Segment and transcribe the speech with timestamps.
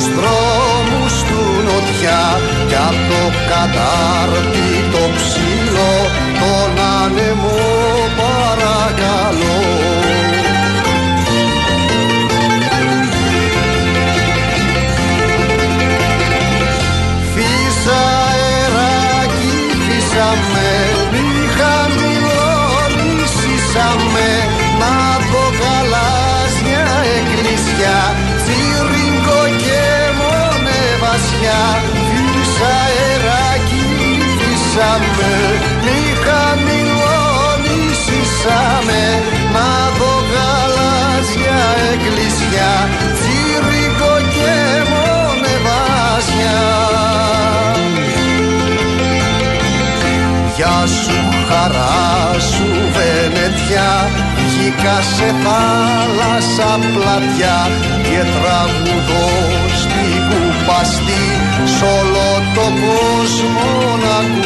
[0.00, 5.94] τους δρόμους του νοτιά κι απ' το κατάρτι το ψηλό
[6.40, 7.79] τον άνεμο
[51.60, 57.58] χαρά σου Βενετιά Βγήκα σε θάλασσα πλατιά
[58.02, 59.28] Και τραγουδώ
[59.80, 61.26] στην κουπαστή
[61.74, 63.70] Σ' όλο το κόσμο
[64.04, 64.39] να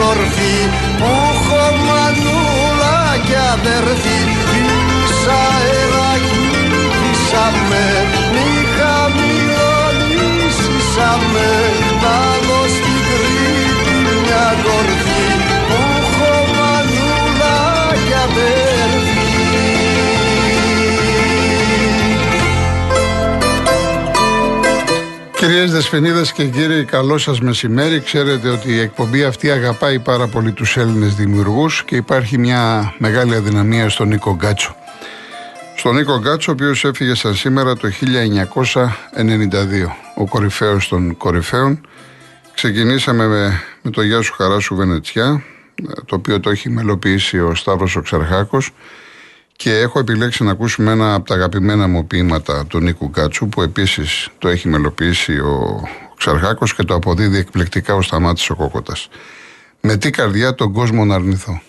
[0.00, 0.56] κορφή
[0.98, 4.20] που έχω μανούλα και αδερφή.
[4.50, 6.42] Φύσα αεράκι,
[6.98, 7.86] φύσα με,
[25.40, 28.00] Κυρίες Δεσποινίδες και κύριοι, καλό σας μεσημέρι.
[28.00, 33.34] Ξέρετε ότι η εκπομπή αυτή αγαπάει πάρα πολύ τους Έλληνες δημιουργούς και υπάρχει μια μεγάλη
[33.34, 34.76] αδυναμία στον Νίκο Γκάτσο.
[35.76, 41.80] Στον Νίκο Γκάτσο, ο οποίος έφυγε σαν σήμερα το 1992, ο κορυφαίος των κορυφαίων.
[42.54, 45.42] Ξεκινήσαμε με, με το Γεια σου Χαρά σου Βενετσιά,
[46.06, 48.70] το οποίο το έχει μελοποιήσει ο Σταύρος ο Ξαρχάκος
[49.62, 53.62] και έχω επιλέξει να ακούσουμε ένα από τα αγαπημένα μου ποίηματα του Νίκου Γκάτσου που
[53.62, 55.82] επίσης το έχει μελοποιήσει ο
[56.16, 59.08] Ξαρχάκος και το αποδίδει εκπληκτικά ο Σταμάτης ο Κόκοτας.
[59.80, 61.62] Με τι καρδιά τον κόσμο να αρνηθώ;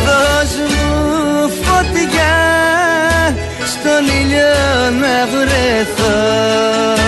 [0.04, 0.88] Δώσ' μου
[1.62, 2.36] φωτιά
[3.66, 4.54] στον ήλιο
[5.00, 7.03] να βρεθώ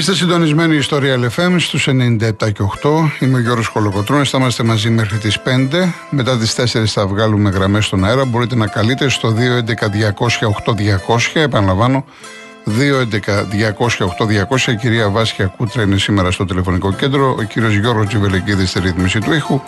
[0.00, 2.88] Είστε συντονισμένοι Ιστορία LFM στους 97 και 8.
[3.20, 5.94] Είμαι ο Γιώργος Κολοκοτρώνης, θα είμαστε μαζί μέχρι τις 5.
[6.10, 8.24] Μετά τις 4 θα βγάλουμε γραμμές στον αέρα.
[8.24, 11.40] Μπορείτε να καλείτε στο 211-200-8200.
[11.40, 12.04] Επαναλαμβάνω,
[12.64, 14.72] 211-200-8200.
[14.72, 17.34] Η κυρία Βάσια Κούτρα είναι σήμερα στο τηλεφωνικό κέντρο.
[17.38, 19.60] Ο κύριος Γιώργος Τζιβελεκίδης στη ρύθμιση του ήχου.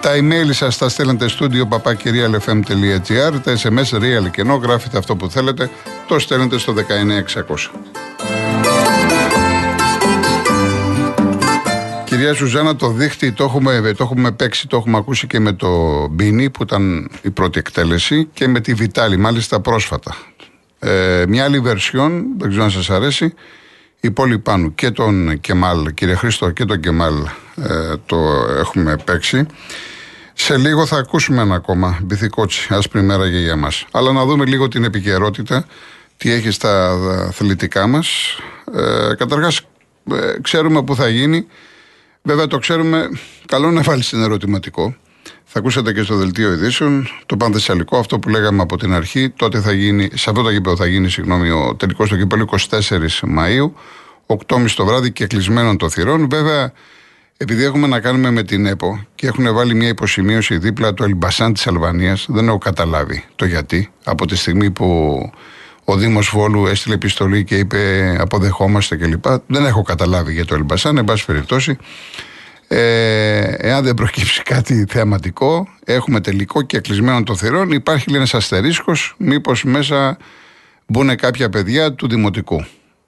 [0.00, 5.30] Τα email σας τα στέλνετε στούντιο παπακυριαλfm.gr Τα SMS real και ενώ γράφετε αυτό που
[5.30, 5.70] θέλετε
[6.08, 8.75] το στέλνετε στο 19600.
[12.16, 15.68] Κυρία Σουζάνα, το δίχτυ το έχουμε, το έχουμε παίξει, το έχουμε ακούσει και με το
[16.10, 20.16] Μπίνι που ήταν η πρώτη εκτέλεση και με τη Βιτάλη, μάλιστα πρόσφατα.
[20.78, 23.34] Ε, μια άλλη βερσιόν, δεν ξέρω αν σας αρέσει,
[24.00, 27.14] η πόλη πάνω και τον Κεμάλ, κύριε Χρήστο, και τον Κεμάλ
[27.56, 28.16] ε, το
[28.58, 29.46] έχουμε παίξει.
[30.32, 33.86] Σε λίγο θα ακούσουμε ένα ακόμα μπιθικότσι, άσπρη μέρα και για μας.
[33.90, 35.66] Αλλά να δούμε λίγο την επικαιρότητα,
[36.16, 36.90] τι έχει στα
[37.28, 38.38] αθλητικά μας.
[38.74, 39.60] Ε, καταρχάς,
[40.12, 41.46] ε, ξέρουμε που θα γίνει.
[42.26, 43.08] Βέβαια το ξέρουμε,
[43.46, 44.94] καλό να βάλεις ένα ερωτηματικό.
[45.44, 49.30] Θα ακούσατε και στο δελτίο ειδήσεων το πανθεσσαλικό, αυτό που λέγαμε από την αρχή.
[49.30, 53.26] Τότε θα γίνει, σε αυτό το γήπεδο θα γίνει συγγνώμη, ο τελικός του κύπελο 24
[53.26, 53.74] Μαου,
[54.26, 56.28] 8.30 το βράδυ και κλεισμένων των θυρών.
[56.28, 56.72] Βέβαια,
[57.36, 61.52] επειδή έχουμε να κάνουμε με την ΕΠΟ και έχουν βάλει μια υποσημείωση δίπλα του Ελμπασάν
[61.52, 63.90] της Αλβανίας, δεν έχω καταλάβει το γιατί.
[64.04, 65.18] Από τη στιγμή που
[65.88, 69.24] ο Δήμος Βόλου έστειλε επιστολή και είπε αποδεχόμαστε κλπ.
[69.46, 71.76] Δεν έχω καταλάβει για το Ελμπασάν, εν πάση περιπτώσει.
[72.68, 77.70] Ε, εάν δεν προκύψει κάτι θεαματικό, έχουμε τελικό και κλεισμένο των θερών.
[77.70, 80.16] Υπάρχει ένας αστερίσκος, μήπως μέσα
[80.86, 82.64] μπουν κάποια παιδιά του Δημοτικού.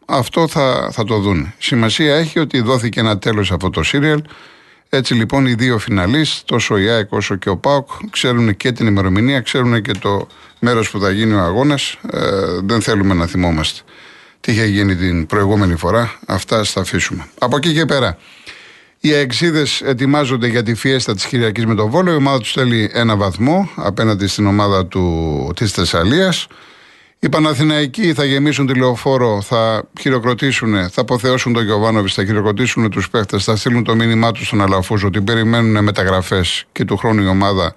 [0.07, 1.53] Αυτό θα, θα το δουν.
[1.59, 4.23] Σημασία έχει ότι δόθηκε ένα τέλος αυτό το σύριαλ.
[4.89, 8.87] Έτσι λοιπόν οι δύο φιναλίστ, τόσο η ΑΕΚ όσο και ο ΠΑΟΚ, ξέρουν και την
[8.87, 10.27] ημερομηνία, ξέρουν και το
[10.59, 11.99] μέρος που θα γίνει ο αγώνας.
[12.11, 12.21] Ε,
[12.65, 13.81] δεν θέλουμε να θυμόμαστε
[14.41, 16.19] τι είχε γίνει την προηγούμενη φορά.
[16.27, 17.29] Αυτά θα αφήσουμε.
[17.39, 18.19] Από εκεί και πέρα.
[19.01, 22.13] Οι εξίδε ετοιμάζονται για τη φιέστα της Κυριακής με τον Βόλο.
[22.13, 24.89] Η ομάδα τους θέλει ένα βαθμό απέναντι στην ομάδα
[25.55, 26.47] της Θεσσαλίας.
[27.21, 33.11] Οι Παναθηναϊκοί θα γεμίσουν τη λεωφόρο, θα χειροκροτήσουν, θα αποθεώσουν τον Γιωβάνοβιτς, θα χειροκροτήσουν τους
[33.11, 37.27] παίχτες, θα στείλουν το μήνυμά τους στον Αλαφούζο ότι περιμένουν μεταγραφές και του χρόνου η
[37.27, 37.75] ομάδα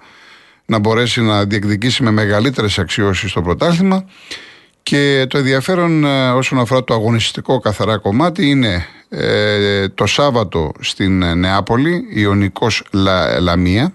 [0.64, 4.04] να μπορέσει να διεκδικήσει με μεγαλύτερες αξιώσεις στο πρωτάθλημα.
[4.82, 11.22] Και το ενδιαφέρον ε, όσον αφορά το αγωνιστικό καθαρά κομμάτι είναι ε, το Σάββατο στην
[11.22, 13.94] ε, Νεάπολη, Ιωνικός Λα, Λαμία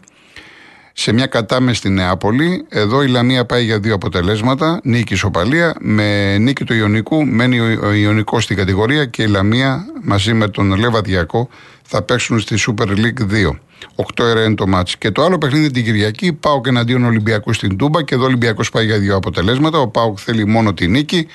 [0.99, 2.65] σε μια κατάμεση στη Νεάπολη.
[2.69, 4.79] Εδώ η Λαμία πάει για δύο αποτελέσματα.
[4.83, 5.75] Νίκη Σοπαλία.
[5.79, 10.75] Με νίκη του Ιωνικού μένει ο Ιωνικός στην κατηγορία και η Λαμία μαζί με τον
[10.75, 11.49] Λεβαδιακό
[11.83, 13.59] θα παίξουν στη Super League 2.
[13.95, 14.97] 8 ώρα είναι το μάτς.
[14.97, 16.33] Και το άλλο παιχνίδι την Κυριακή.
[16.33, 19.79] Πάω και εναντίον Ολυμπιακού στην Τούμπα και εδώ ο Ολυμπιακός πάει για δύο αποτελέσματα.
[19.79, 21.27] Ο Πάουκ θέλει μόνο τη νίκη.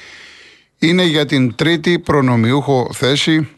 [0.78, 3.48] Είναι για την τρίτη προνομιούχο θέση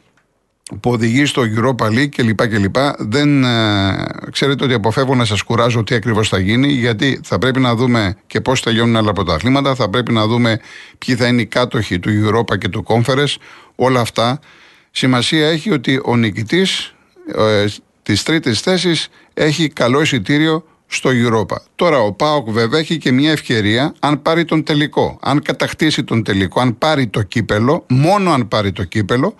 [0.81, 2.49] που οδηγεί στο Europa League κλπ.
[2.49, 2.77] κλπ.
[2.99, 7.61] Δεν ε, ξέρετε ότι αποφεύγω να σας κουράζω τι ακριβώς θα γίνει, γιατί θα πρέπει
[7.61, 10.61] να δούμε και πώς τελειώνουν άλλα πρωταθλήματα, θα πρέπει να δούμε
[10.99, 13.35] ποιοι θα είναι οι κάτοχοι του Europa και του Conference.
[13.75, 14.41] Όλα αυτά.
[14.91, 16.95] Σημασία έχει ότι ο νικητής
[17.37, 17.65] ε,
[18.03, 21.57] της τρίτης θέσης έχει καλό εισιτήριο στο Europa.
[21.75, 25.19] Τώρα ο Πάοκ βέβαια έχει και μια ευκαιρία αν πάρει τον τελικό.
[25.23, 29.35] Αν κατακτήσει τον τελικό, αν πάρει το κύπελο, μόνο αν πάρει το κύπελο,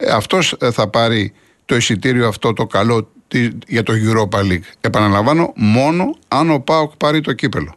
[0.00, 1.32] ε, αυτός ε, θα πάρει
[1.64, 3.10] το εισιτήριο αυτό το καλό
[3.66, 4.68] για το Europa League.
[4.80, 7.74] Επαναλαμβάνω, μόνο αν ο Πάοκ πάρει το κύπελο.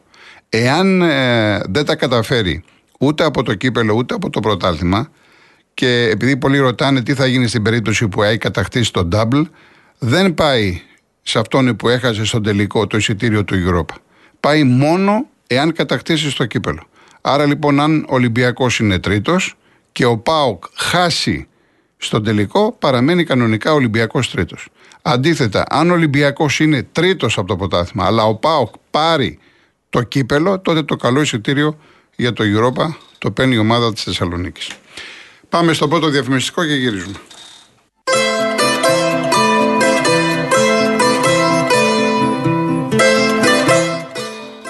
[0.50, 2.64] Εάν ε, δεν τα καταφέρει
[3.00, 5.12] ούτε από το κύπελο ούτε από το πρωτάθλημα
[5.74, 9.44] και επειδή πολλοί ρωτάνε τι θα γίνει στην περίπτωση που έχει κατακτήσει το double,
[10.00, 10.82] δεν πάει
[11.22, 13.96] σε αυτόν που έχασε στον τελικό το εισιτήριο του Europa.
[14.40, 16.84] Πάει μόνο εάν κατακτήσει το κύπελο.
[17.22, 19.56] Άρα λοιπόν αν ο Ολυμπιακός είναι τρίτος
[19.92, 21.48] και ο ΠΑΟΚ χάσει
[22.04, 24.70] στον τελικό παραμένει κανονικά ο Ολυμπιακός τρίτος.
[25.02, 29.40] Αντίθετα, αν ο Ολυμπιακός είναι τρίτος από το ποτάθλημα, αλλά ο Πάοκ πάρει
[29.90, 31.78] το κύπελο, τότε το καλό εισιτήριο
[32.16, 34.70] για το Europa το παίρνει η ομάδα της Θεσσαλονίκης.
[35.50, 37.18] Πάμε στο πρώτο διαφημιστικό και γυρίζουμε.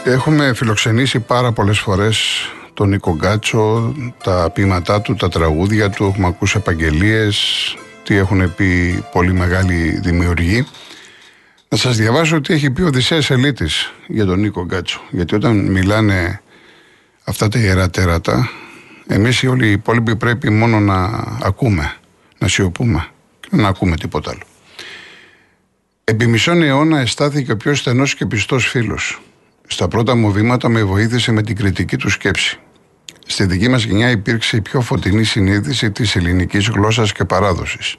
[0.03, 2.45] Έχουμε φιλοξενήσει πάρα πολλές φορές
[2.81, 7.37] τον Νίκο Γκάτσο, τα ποίηματά του, τα τραγούδια του, έχουμε ακούσει επαγγελίες,
[8.03, 10.67] τι έχουν πει πολύ μεγάλοι δημιουργοί.
[11.69, 15.01] Να σας διαβάσω τι έχει πει ο Οδυσσέας Ελίτης για τον Νίκο Γκάτσο.
[15.09, 16.41] Γιατί όταν μιλάνε
[17.23, 18.49] αυτά τα ιερά τέρατα,
[19.07, 21.93] εμείς όλοι οι υπόλοιποι πρέπει μόνο να ακούμε,
[22.37, 23.07] να σιωπούμε
[23.39, 24.43] και να ακούμε τίποτα άλλο.
[26.03, 29.21] Επί μισόν αιώνα αισθάθηκε ο πιο στενός και πιστός φίλος.
[29.67, 32.59] Στα πρώτα μου βήματα με βοήθησε με την κριτική του σκέψη.
[33.31, 37.95] Στη δική μας γενιά υπήρξε η πιο φωτεινή συνείδηση της ελληνικής γλώσσας και παράδοσης.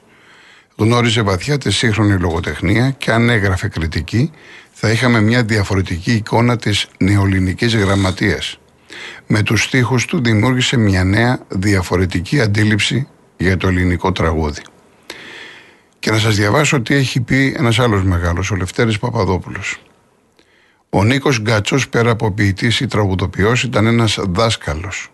[0.75, 4.31] Γνώριζε βαθιά τη σύγχρονη λογοτεχνία και αν έγραφε κριτική,
[4.71, 8.59] θα είχαμε μια διαφορετική εικόνα της νεοελληνικής γραμματείας.
[9.27, 14.61] Με τους στίχους του δημιούργησε μια νέα διαφορετική αντίληψη για το ελληνικό τραγούδι.
[15.99, 19.81] Και να σας διαβάσω τι έχει πει ένας άλλος μεγάλος, ο Λευτέρης Παπαδόπουλος.
[20.89, 25.07] Ο Νίκος Γκάτσο, πέρα από ποιητής ή τραγουδοποιός, ήταν ένας δάσκαλος.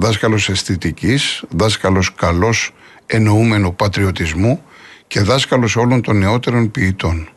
[0.00, 2.74] Δάσκαλος αισθητικής, δάσκαλος καλός
[3.06, 4.62] εννοούμενου πατριωτισμού
[5.06, 7.28] και δάσκαλος όλων των νεότερων ποιητών.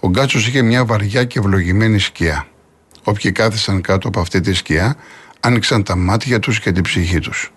[0.00, 2.46] Ο Γκάτσος είχε μια βαριά και ευλογημένη σκιά.
[3.04, 4.96] Όποιοι κάθισαν κάτω από αυτή τη σκιά,
[5.40, 7.52] άνοιξαν τα μάτια τους και την ψυχή τους.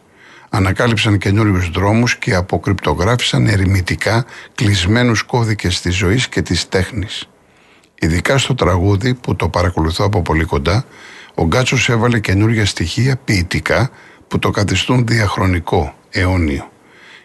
[0.49, 7.29] Ανακάλυψαν καινούριους δρόμους και αποκρυπτογράφησαν ερημητικά κλεισμένους κώδικες της ζωής και της τέχνης.
[7.99, 10.85] Ειδικά στο τραγούδι που το παρακολουθώ από πολύ κοντά,
[11.33, 13.89] ο Γκάτσος έβαλε καινούργια στοιχεία ποιητικά
[14.29, 16.71] που το καθιστούν διαχρονικό, αιώνιο.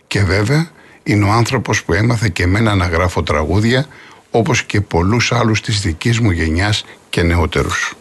[0.07, 0.69] Και βέβαια
[1.03, 3.87] είναι ο άνθρωπος που έμαθε και εμένα να γράφω τραγούδια
[4.31, 7.97] όπως και πολλούς άλλους της δικής μου γενιάς και νεότερους.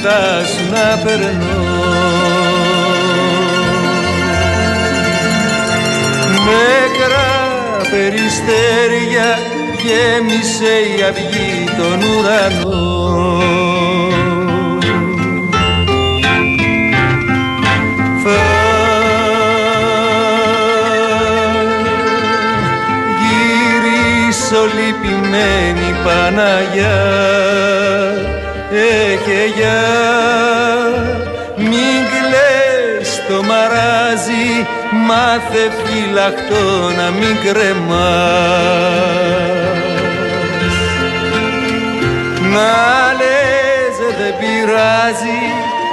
[0.00, 1.64] Έμαθα κοντά σου να περνώ.
[6.44, 7.32] Νεκρά
[7.90, 9.38] περιστέρια
[9.82, 13.20] γέμισε η αυγή των ουρανών
[24.74, 26.98] λυπημένη Παναγιά
[29.20, 29.80] έχε για
[31.56, 34.66] μην κλαις το μαράζι
[35.06, 37.88] μάθε φυλαχτό να μην κρεμάς.
[42.52, 42.72] Να
[43.18, 45.40] λες δεν πειράζει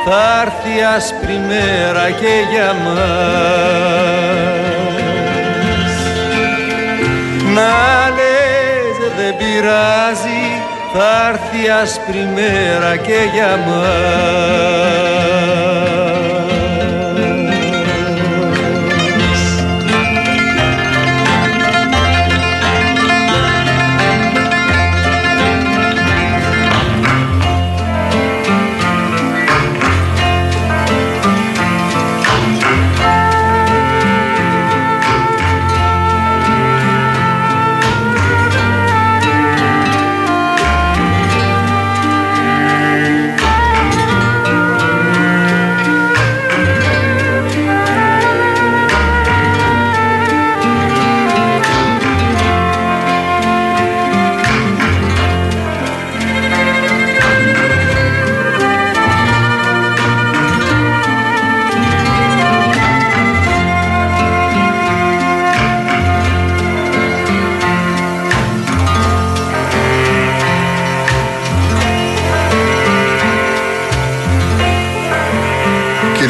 [0.06, 2.98] θα έρθει άσπρη μέρα και για μας.
[7.54, 7.88] Να
[9.18, 10.57] δεν πειράζει
[11.00, 14.88] θα έρθει άσπρη μέρα και για μας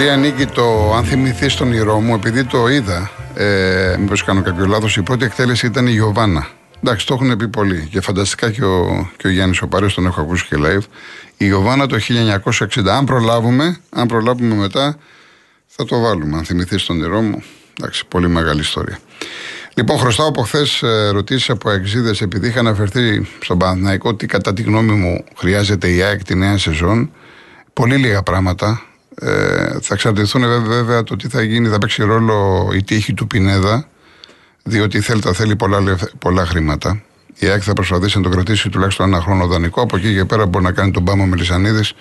[0.08, 4.66] Κυρία Νίκη, το αν θυμηθείς τον ηρώ μου, επειδή το είδα, ε, μήπως κάνω κάποιο
[4.66, 6.48] λάθος, η πρώτη εκτέλεση ήταν η Γιωβάνα.
[6.84, 10.06] Εντάξει, το έχουν πει πολλοί και φανταστικά και ο, και ο Γιάννης ο Παρέο τον
[10.06, 10.84] έχω ακούσει και live.
[11.38, 11.98] Η Γιωβάνα το
[12.46, 12.88] 1960.
[12.88, 14.98] Αν προλάβουμε, αν προλάβουμε μετά,
[15.66, 16.38] θα το βάλουμε.
[16.38, 17.44] Αν θυμηθείς τον ηρώ μου.
[17.80, 19.00] Εντάξει, πολύ μεγάλη ιστορία.
[19.74, 24.62] Λοιπόν, χρωστάω από χθες ερωτήσεις από εξήδε, επειδή είχα αναφερθεί στον Παναθηναϊκό ότι κατά τη
[24.62, 27.12] γνώμη μου χρειάζεται η ΑΕΚ τη νέα σεζόν.
[27.74, 28.87] Πολύ λίγα πράγματα.
[29.22, 33.88] Ε, θα εξαρτηθούν βέβαια το τι θα γίνει, θα παίξει ρόλο η τύχη του Πινέδα,
[34.64, 37.02] διότι θέλει, θα θέλει πολλά, πολλά χρήματα.
[37.40, 39.82] Η ΑΕΚ θα προσπαθήσει να το κρατήσει τουλάχιστον ένα χρόνο δανεικό.
[39.82, 41.94] Από εκεί και πέρα μπορεί να κάνει τον Πάμο Μελισανίδης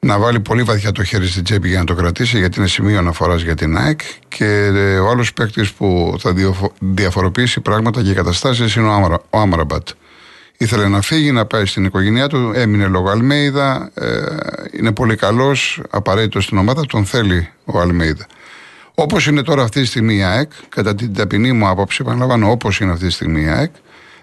[0.00, 2.98] να βάλει πολύ βαθιά το χέρι στην τσέπη για να το κρατήσει, γιατί είναι σημείο
[2.98, 4.00] αναφοράς για την ΑΕΚ.
[4.28, 4.44] Και
[4.74, 6.34] ε, ο άλλος παίκτης που θα
[6.78, 8.88] διαφοροποιήσει πράγματα και καταστάσεις είναι
[9.30, 9.88] ο Άμραμπατ.
[10.60, 13.90] Ήθελε να φύγει, να πάει στην οικογένειά του, έμεινε λόγω Αλμέιδα.
[13.94, 14.24] Ε,
[14.72, 18.26] είναι πολύ καλός, απαραίτητος στην ομάδα, τον θέλει ο Αλμέιδα.
[18.94, 22.80] Όπως είναι τώρα αυτή τη στιγμή η ΑΕΚ, κατά την ταπεινή μου άποψη, επαναλαμβάνω, όπως
[22.80, 23.72] είναι αυτή τη στιγμή η ΑΕΚ,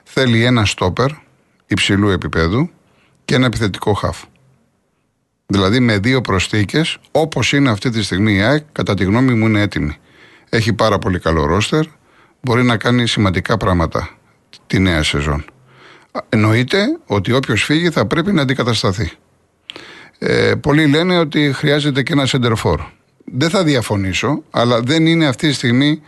[0.04, 1.10] θέλει ένα στόπερ
[1.68, 2.70] υψηλού επίπεδου
[3.26, 4.24] και ένα επιθετικό χάφ.
[5.46, 9.46] Δηλαδή με δύο προσθήκες, όπως είναι αυτή τη στιγμή η ΑΕΚ, κατά τη γνώμη μου
[9.46, 9.98] είναι έτοιμη.
[10.50, 11.86] Έχει πάρα πολύ καλό ρόστερ,
[12.42, 14.10] μπορεί να κάνει σημαντικά πράγματα
[14.68, 15.46] τη νέα σεζόν.
[16.30, 19.12] Εννοείται ότι όποιος φύγει θα πρέπει να αντικατασταθεί.
[20.20, 22.82] Ε, πολλοί λένε ότι χρειάζεται και ένα σεντερφόρ.
[23.26, 26.02] Δεν θα διαφωνήσω, αλλά δεν είναι αυτή τη στιγμή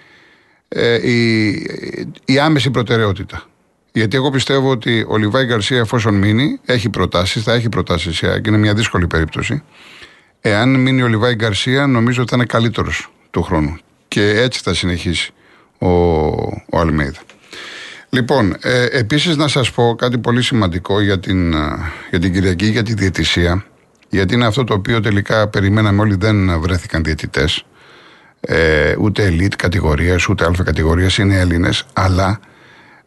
[0.68, 1.50] ε, η,
[2.26, 3.44] η άμεση προτεραιότητα.
[3.92, 8.42] Γιατί εγώ πιστεύω ότι ο Λιβάη Γκαρσία, εφόσον μείνει, έχει προτάσεις, θα έχει προτάσεις και
[8.48, 9.64] είναι μια δύσκολη περίπτωση.
[10.42, 13.78] Εάν μείνει ο Λιβάη Γκαρσία, νομίζω ότι θα είναι καλύτερος του χρόνου.
[14.08, 15.34] Και έτσι θα συνεχίσει
[15.78, 15.88] ο,
[16.70, 17.20] ο Αλμέιδα.
[18.10, 21.58] Λοιπόν, ε, επίσης να σας πω κάτι πολύ σημαντικό για την, ε,
[22.10, 23.66] για την Κυριακή, για τη διαιτησία,
[24.10, 27.66] γιατί είναι αυτό το οποίο τελικά περιμέναμε όλοι, δεν βρέθηκαν διαιτητές,
[28.40, 32.40] ε, ούτε ελίτ κατηγορίας, ούτε αλφα κατηγορίας, είναι Έλληνες, αλλά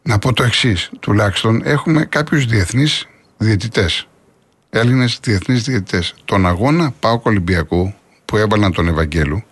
[0.03, 4.09] να πω το εξής, τουλάχιστον έχουμε κάποιους διεθνείς διαιτητές,
[4.70, 6.14] Έλληνες διεθνείς διαιτητές.
[6.24, 9.44] Τον αγώνα Πάοκ Ολυμπιακού που έβαλαν τον Ευαγγέλου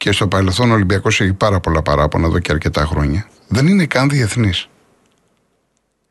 [0.00, 3.86] και στο παρελθόν ο Ολυμπιακός έχει πάρα πολλά παράπονα εδώ και αρκετά χρόνια δεν είναι
[3.86, 4.68] καν διεθνής.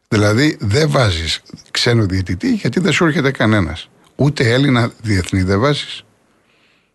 [0.08, 3.90] Δηλαδή δεν βάζεις ξένο διαιτητή γιατί δεν σου έρχεται κανένας.
[4.16, 6.04] Ούτε Έλληνα διεθνή δεν βάζεις.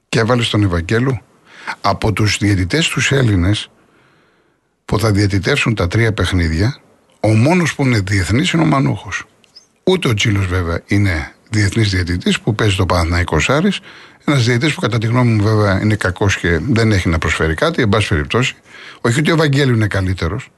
[0.09, 1.21] Και έβαλες τον Ευαγγέλου.
[1.81, 3.71] Από τους διαιτητές τους Έλληνες
[4.85, 6.81] που θα διαιτητεύσουν τα τρία παιχνίδια,
[7.21, 9.25] ο μόνος που είναι διεθνής είναι ο Μανούχος.
[9.85, 13.73] Ούτε ο Τσίλο βέβαια είναι διεθνής διαιτητής που παίζει το Παναθναϊκό Σάρι.
[14.25, 17.55] Ένας διαιτητής που κατά τη γνώμη μου βέβαια είναι κακός και δεν έχει να προσφέρει
[17.55, 18.55] κάτι, εν πάση περιπτώσει.
[19.01, 20.51] Όχι ότι ο Βαγγέλιο είναι καλύτερος.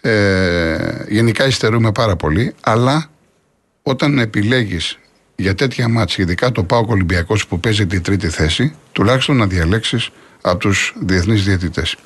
[0.00, 3.10] Ε, γενικά υστερούμε πάρα πολύ, αλλά
[3.82, 4.98] όταν επιλέγεις
[5.36, 10.10] για τέτοια μάτια, ειδικά το Πάο Ολυμπιακός που παίζει τη τρίτη θέση, τουλάχιστον να διαλέξεις
[10.40, 11.96] από τους διεθνείς διαιτητές.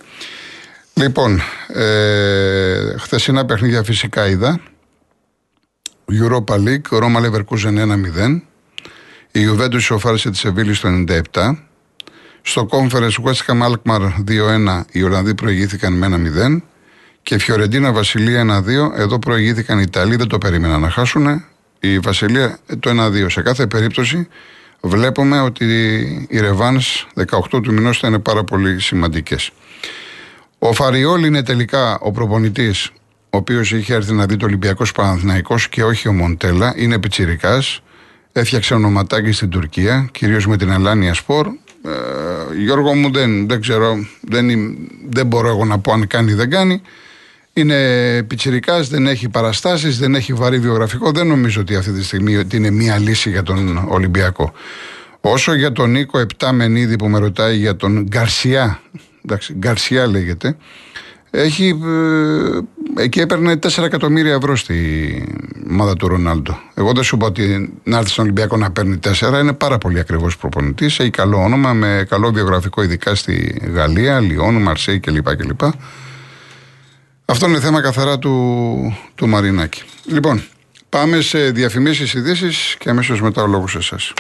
[0.95, 4.61] Λοιπόν, ε, χθεσινά παιχνίδια φυσικά είδα.
[6.13, 8.43] Europa League, Ρώμα Leverkusen 1-0.
[9.33, 11.57] Η Juventus ισοφάρισε τη Σεβίλη στο 97.
[12.43, 16.07] Στο Conference West Ham Alkmaar 2-1 οι Ολλανδοί προηγήθηκαν με
[16.57, 16.63] 1-0.
[17.23, 18.63] Και Φιωρεντίνα Βασιλεία
[18.95, 18.99] 1-2.
[18.99, 21.45] Εδώ προηγήθηκαν οι Ιταλοί, δεν το περίμεναν να χάσουν.
[21.81, 23.31] Η Βασιλεία το 1-2.
[23.31, 24.29] Σε κάθε περίπτωση
[24.81, 25.67] βλέπουμε ότι
[26.29, 29.51] οι Ρεβάνς 18 του μηνός θα είναι πάρα πολύ σημαντικές.
[30.59, 32.91] Ο Φαριόλ είναι τελικά ο προπονητής
[33.31, 37.63] ο οποίος είχε έρθει να δει το Ολυμπιακό Παναθυναϊκό και όχι ο Μοντέλα, είναι πιτσυρικά.
[38.39, 41.47] Έφτιαξε ονοματάκι στην Τουρκία, κυρίως με την Αλάνια Σπορ.
[41.47, 41.91] Ε,
[42.59, 44.77] Γιώργο μου δεν, δεν ξέρω, δεν,
[45.09, 46.83] δεν μπορώ εγώ να πω αν κάνει ή δεν κάνει.
[47.53, 51.11] Είναι πιτσυρικά, δεν έχει παραστάσεις, δεν έχει βαρύ βιογραφικό.
[51.11, 54.53] Δεν νομίζω ότι αυτή τη στιγμή ότι είναι μία λύση για τον Ολυμπιακό.
[55.21, 58.81] Όσο για τον Νίκο Επτάμενίδη που με ρωτάει για τον Γκαρσιά,
[59.25, 60.57] εντάξει, Γκαρσιά λέγεται,
[61.31, 61.79] έχει,
[62.97, 64.75] ε, εκεί έπαιρνε 4 εκατομμύρια ευρώ στη
[65.71, 66.59] ομάδα του Ρονάλντο.
[66.75, 69.41] Εγώ δεν σου είπα ότι να έρθει στον Ολυμπιακό να παίρνει 4.
[69.41, 70.99] Είναι πάρα πολύ ακριβώ προπονητής.
[70.99, 75.37] Έχει καλό όνομα με καλό βιογραφικό, ειδικά στη Γαλλία, Λιόν, Μαρσέη κλπ.
[75.37, 75.61] κλπ.
[77.25, 79.83] Αυτό είναι θέμα καθαρά του, του Μαρινάκη.
[80.05, 80.43] Λοιπόν,
[80.89, 84.13] πάμε σε διαφημίσεις ειδήσεις και αμέσως μετά ο λόγος εσάς.